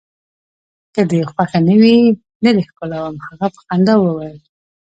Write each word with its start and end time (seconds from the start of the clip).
که 0.93 1.01
دي 1.09 1.19
خوښه 1.31 1.59
نه 1.67 1.75
وي، 1.81 1.97
نه 2.43 2.49
دي 2.55 2.63
ښکلوم. 2.69 3.15
هغه 3.27 3.47
په 3.53 3.59
خندا 3.65 3.95
وویل. 3.99 4.39